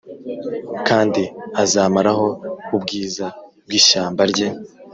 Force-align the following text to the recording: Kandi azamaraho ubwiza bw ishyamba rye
Kandi 0.87 1.23
azamaraho 1.63 2.27
ubwiza 2.75 3.25
bw 3.65 3.71
ishyamba 3.79 4.21
rye 4.31 4.47